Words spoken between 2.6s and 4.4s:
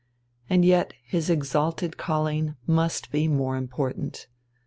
must be more important.